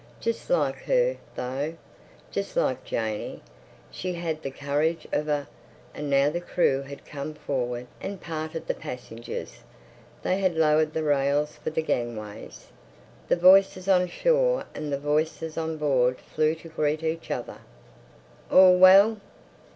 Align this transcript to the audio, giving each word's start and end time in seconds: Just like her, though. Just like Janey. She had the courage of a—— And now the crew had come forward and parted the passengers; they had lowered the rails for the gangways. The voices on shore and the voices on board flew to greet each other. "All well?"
Just 0.19 0.49
like 0.49 0.79
her, 0.85 1.17
though. 1.35 1.75
Just 2.31 2.55
like 2.57 2.83
Janey. 2.83 3.43
She 3.91 4.13
had 4.13 4.41
the 4.41 4.49
courage 4.49 5.07
of 5.11 5.27
a—— 5.27 5.45
And 5.93 6.09
now 6.09 6.31
the 6.31 6.41
crew 6.41 6.81
had 6.81 7.05
come 7.05 7.35
forward 7.35 7.85
and 8.01 8.19
parted 8.19 8.65
the 8.65 8.73
passengers; 8.73 9.59
they 10.23 10.39
had 10.39 10.55
lowered 10.55 10.93
the 10.95 11.03
rails 11.03 11.55
for 11.57 11.69
the 11.69 11.83
gangways. 11.83 12.69
The 13.27 13.35
voices 13.35 13.87
on 13.87 14.07
shore 14.07 14.65
and 14.73 14.91
the 14.91 14.97
voices 14.97 15.55
on 15.55 15.77
board 15.77 16.17
flew 16.17 16.55
to 16.55 16.69
greet 16.69 17.03
each 17.03 17.29
other. 17.29 17.59
"All 18.51 18.75
well?" 18.79 19.21